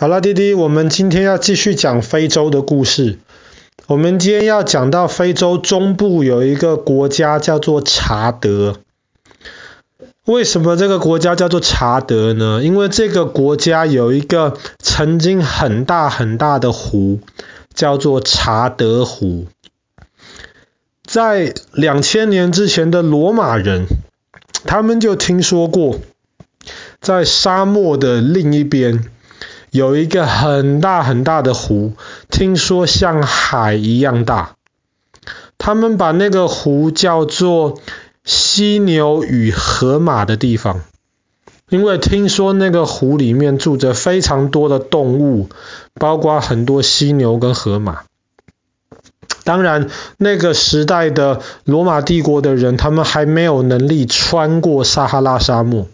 [0.00, 3.18] 好了，弟弟，我们今天要继续讲非洲的故事。
[3.86, 8.78] 我们今天要讲到非洲中部有一个国家叫做查德。
[10.24, 12.62] 为什么这个国家叫做查德呢？
[12.64, 17.20] 因为这个国家有一个曾经很大很大的湖，
[17.74, 19.48] 叫做查德湖。
[21.04, 23.84] 在两千年之前的罗马人，
[24.64, 25.98] 他们就听说过，
[27.02, 29.04] 在沙漠的另一边。
[29.70, 31.92] 有一个很大很大的湖，
[32.28, 34.56] 听说像海一样大。
[35.58, 37.80] 他们把那个湖叫做
[38.24, 40.80] 犀牛与河马的地方，
[41.68, 45.48] 因为听说那个湖里面住着非常多的动物，
[45.94, 48.00] 包括很多犀牛跟河马。
[49.44, 55.86] 当然，那个时代的罗马帝国的人，他们还没有能力穿过撒哈拉沙漠。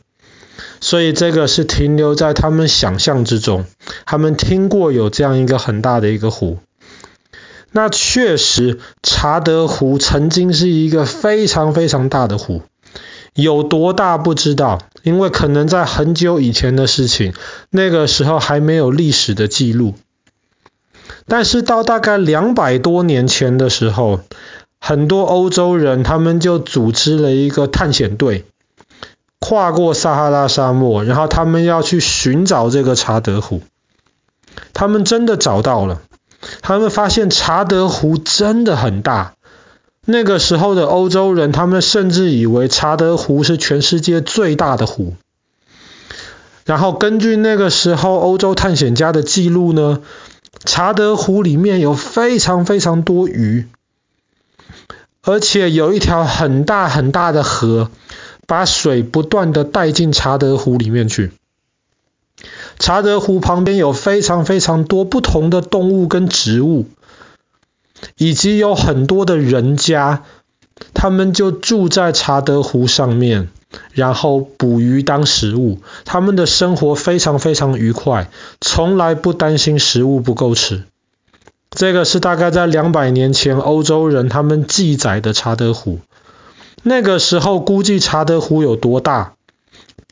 [0.80, 3.64] 所以这个是停留在他们想象之中，
[4.04, 6.58] 他们听过有这样一个很大的一个湖。
[7.72, 12.62] 那确实，查德湖曾经是一个非常非常大的湖，
[13.34, 17.34] 有多大不知道，因为可能在很久以前的事情，
[17.70, 19.94] 那个时候还没有历史的记录。
[21.26, 24.20] 但是到大概两百多年前的时候，
[24.80, 28.44] 很多欧洲人他们就组织了一个探险队。
[29.38, 33.62] 跨过撒哈拉沙漠，然后他们要去寻找这个查德湖。
[34.72, 36.00] 他们真的找到了，
[36.62, 39.34] 他们发现查德湖真的很大。
[40.04, 45.14] 那个时候的欧洲人，他们甚至以为查德湖是全世界最大的湖。
[46.64, 50.00] 然后根据那个时候欧洲探险家的记录呢，
[50.64, 53.68] 查德湖里面有非常非常多鱼，
[55.22, 57.90] 而且有一条很大很大的河。
[58.46, 61.32] 把水不断地带进查德湖里面去。
[62.78, 66.86] 查德湖旁边有非常非常多不同的动物跟植物，
[68.16, 70.24] 以及有很多的人家，
[70.92, 73.48] 他们就住在查德湖上面，
[73.92, 75.80] 然后捕鱼当食物。
[76.04, 78.28] 他们的生活非常非常愉快，
[78.60, 80.84] 从来不担心食物不够吃。
[81.70, 86.00] 这个是大概在两百年前欧洲人他们记载的查德湖。
[86.88, 89.32] 那个时候估计查德湖有多大？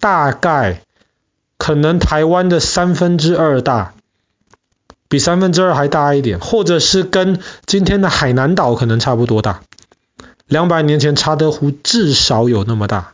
[0.01, 0.83] 大概
[1.57, 3.95] 可能台湾的三分之二大，
[5.09, 9.63] 比三分之二还大一点，或者是跟今天的海南岛可能差不多大。
[10.47, 13.13] 两百年前查德湖至少有那么大。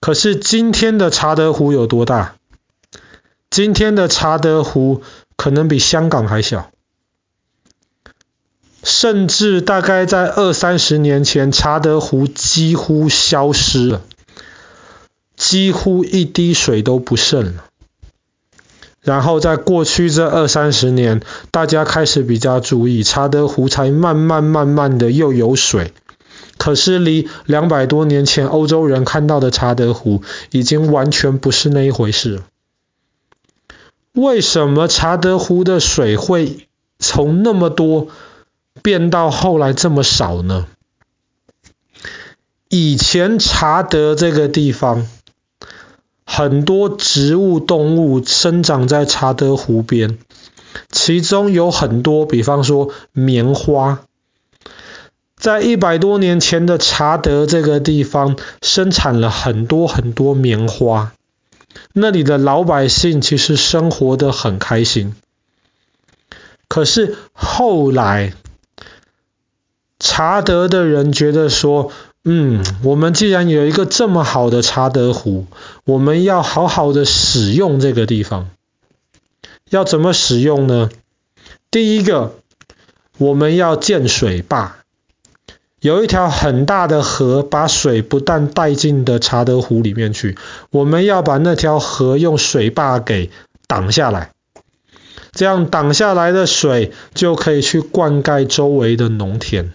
[0.00, 2.34] 可是今天的查德湖有多大？
[3.48, 5.04] 今天的查德湖
[5.36, 6.72] 可能比香港还小。
[8.82, 14.02] 甚至大概在二三十年前，查德湖几乎消失了，
[15.36, 17.64] 几乎一滴水都不剩了。
[19.00, 25.92] 然后在过去这二三十年，大家开始比较注意，查德湖才慢慢慢慢的又有水。
[26.58, 32.42] 可是离两百多年前欧洲人看到的查德湖，已经完全不是那一回事了。
[34.12, 36.68] 为什么查德湖的水会
[37.00, 38.08] 从那么多，
[38.80, 40.66] 变到后来这么少呢？
[42.68, 45.06] 以前查德这个地方，
[46.24, 50.18] 很多植物动物生长在查德湖边，
[50.90, 54.06] 其中有很多，比方说棉花，
[55.36, 61.12] 在一百多年前的查德这个地方，生产了很多很多棉花，
[61.92, 65.14] 那里的老百姓其实生活得很开心。
[66.68, 68.32] 可是后来，
[70.04, 71.92] 查德的人觉得说，
[72.24, 75.46] 嗯，我们既然有一个这么好的查德湖，
[75.84, 78.50] 我们要好好的使用这个地方。
[79.70, 80.90] 要怎么使用呢？
[81.70, 82.34] 第一个，
[83.16, 84.78] 我们要建水坝，
[85.80, 90.36] 有一条很大的河，把水不但带进的查德湖里面去，
[90.70, 93.30] 我们要把那条河用水坝给
[93.68, 94.32] 挡下来，
[95.30, 99.72] 这样挡下来的水就可以去灌溉周围的农田。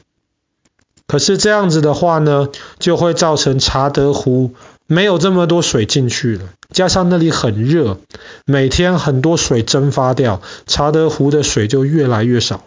[1.07, 2.49] 可是这样子的话呢，
[2.79, 4.53] 就会造成查德湖
[4.85, 7.97] 没有这么多水进去了，加上那里很热，
[8.45, 12.65] 每天很多水蒸发掉，查德湖的水就越来越少。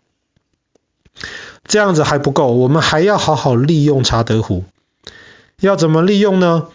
[1.67, 4.65] 这样子还不够，我们还要好好利用查德湖。
[5.61, 6.69] 要怎么利用呢？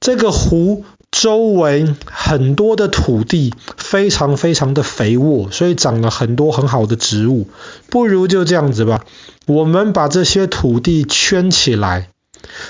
[0.00, 0.84] 这个湖
[1.20, 7.48] 周围很多的土地非常非常的肥沃，所以长了很多很好的植物。
[7.90, 9.04] 不如就这样子吧。
[9.46, 12.10] 我们把这些土地圈起来，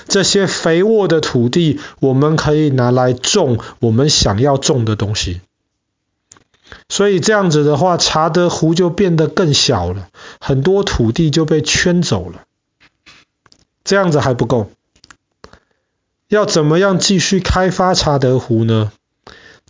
[0.07, 5.41] 这些肥沃的土地，我们可以拿来种我们想要种的东西。
[6.87, 10.07] 所以这样子的话，查德湖就变得更小了，
[10.39, 12.45] 很多土地就被圈走了。
[13.83, 14.71] 这样子还不够，
[16.29, 18.91] 要怎么样继续开发查德湖呢？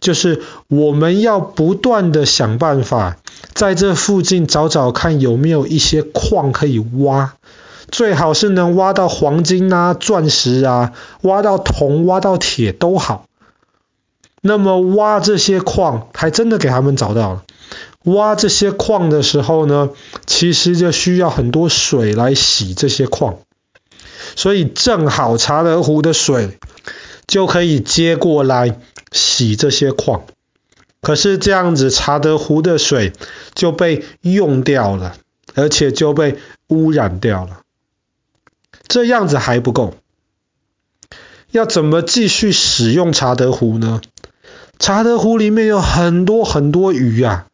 [0.01, 3.17] 就是我们要不断的想办法，
[3.53, 7.33] 在这附近找找看有没有一些矿可以挖，
[7.89, 13.25] 最好是能挖到黄金啊、钻石啊，挖到铜、挖到铁都好。
[14.41, 17.43] 那么挖这些矿，还真的给他们找到了。
[18.03, 19.89] 挖这些矿的时候呢，
[20.25, 23.39] 其实就需要很多水来洗这些矿。
[24.39, 26.57] 所以正好查德湖的水
[27.27, 28.79] 就可以接过来
[29.11, 30.23] 洗这些矿，
[31.01, 33.11] 可是这样子查德湖的水
[33.53, 35.17] 就被用掉了，
[35.55, 36.37] 而且就被
[36.69, 37.59] 污染掉了。
[38.87, 39.95] 这样子还不够，
[41.51, 43.99] 要怎么继续使用查德湖呢？
[44.79, 47.47] 查德湖里面有很多很多鱼啊，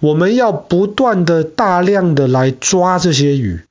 [0.00, 3.66] 我们要不断的大量的来抓这些鱼。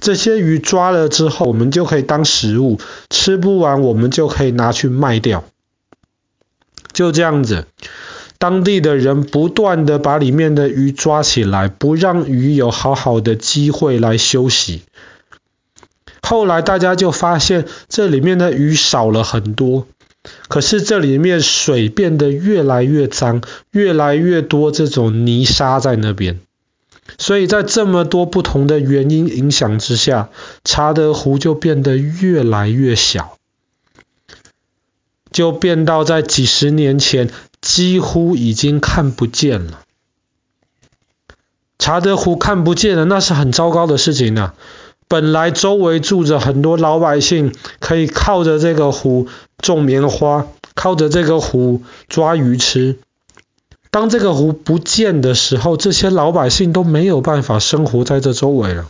[0.00, 2.78] 这些鱼抓了之后，我们就可以当食物，
[3.10, 5.44] 吃不完我们就可以拿去卖掉。
[6.92, 7.66] 就这样子，
[8.38, 14.82] 当地的人不断的把里面的鱼抓起来，不让鱼有好好的机会来休息。
[16.22, 19.86] 后来大家就发现，这里面的鱼少了很多，
[20.48, 26.40] 可是这里面水变得越来越脏，越来越多这种泥沙在那边。
[27.16, 30.28] 所以在这么多不同的原因影响之下，
[30.64, 33.38] 查德湖就变得越来越小，
[35.32, 39.80] 就变到在几十年前几乎已经看不见了。
[41.78, 44.54] 查德湖看不见了，那是很糟糕的事情啊！
[45.06, 52.98] 本来周围住着很多老百姓，可以靠着这个湖种棉花，靠着这个湖抓鱼吃。
[53.90, 58.86] 当这个湖不见的时候，这些老百姓都没有办法生活在这周围了。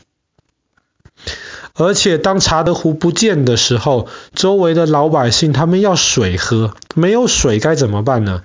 [1.75, 8.43] 而且当查德湖不见的时候，周围的老百姓他们要水喝，没有水该怎么办呢？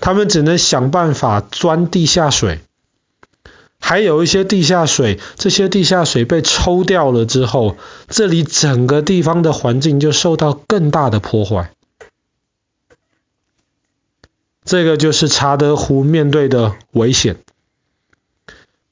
[0.00, 2.58] 他们只能想办法钻地下水。
[3.78, 7.76] 还有一些地下水，这些地下水被抽掉了之后，
[8.08, 11.70] 这里整个地方的环境就受到更大的破坏。
[14.74, 17.36] 这个就是查德湖面对的危险，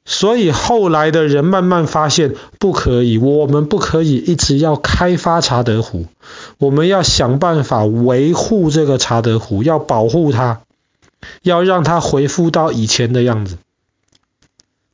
[0.05, 6.07] 所以后来的人慢慢发现不可以，我们不可以一直要开发查德湖，
[6.59, 10.61] 我们要想办法维护这个查德湖，要保护它，
[11.43, 13.59] 要让它恢复到以前的样子。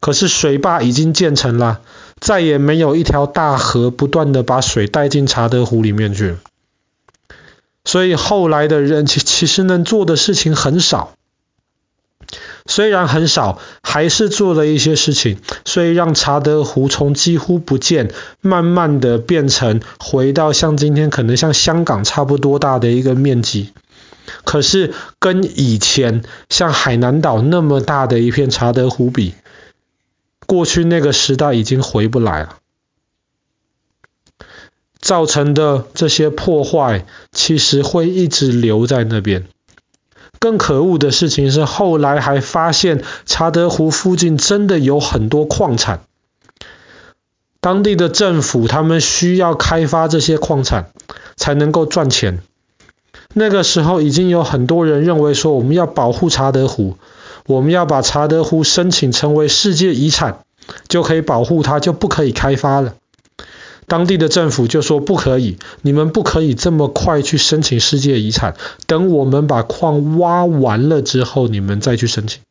[0.01, 1.83] 可是水坝已经建成了，
[2.19, 6.39] 再也没有一条大河不断的把水带进查德湖里面去了。
[7.89, 11.15] 所以后来的人其其实能做的事情很少，
[12.67, 18.13] 虽然很少，还是做了一些事情，所以让查德湖从几乎不见，
[18.43, 23.73] 慢慢的变成回到像今天可能像香港差不多大的一个面积，
[24.45, 29.33] 可是跟以前像海南岛那么大的一片查德湖比，
[30.47, 32.57] 过去那个时代已经回不来了。
[35.09, 39.47] 造成的这些破坏，其实会一直留在那边。
[40.39, 46.03] 更可恶的事情是，后来还发现查德湖附近真的有很多矿产。
[47.59, 50.91] 当地的政府他们需要开发这些矿产，
[51.37, 52.43] 才能够赚钱。
[53.33, 56.99] 那个时候已经有很多人认为说，我们要保护查德湖，
[57.47, 60.41] 我们要把查德湖申请成为世界遗产，
[60.87, 62.93] 就可以保护它，就不可以开发了。
[63.89, 72.43] 当地的政府就说不可以，你们不可以这么快去申请世界遗产，等我们把矿挖完了之后，你们再去申请。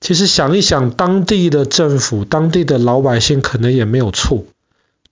[0.00, 4.44] 其实想一想，当地的政府、当地的老百姓可能也没有错，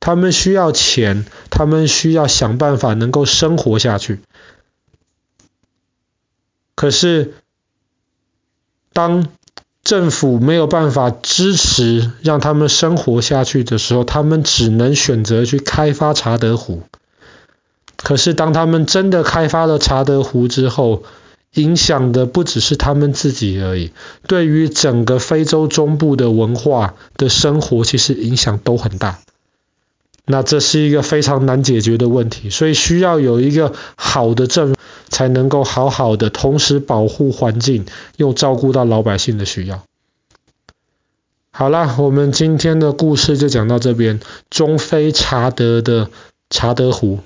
[0.01, 4.19] 他们需要钱，他们需要想办法能够生活下去。
[6.75, 7.35] 可是，
[8.93, 9.29] 当
[9.91, 16.83] 政府没有办法支持让他们生活下去的时候，他们只能选择去开发查德湖。
[17.97, 21.03] 可是当他们真的开发了查德湖之后，
[21.55, 23.91] 影响的不只是他们自己而已，
[24.29, 29.19] 对于整个非洲中部的文化的生活，其实影响都很大。
[30.31, 34.75] 那这是一个非常难解决的问题，所以需要有一个好的政。
[35.13, 37.85] 才能够好好的同时保护环境，
[38.17, 39.83] 又照顾到老百姓的需要。
[41.51, 44.21] 好啦，我们今天的故事就讲到这边。
[44.51, 46.11] 中非查德的
[46.49, 47.19] 查德湖。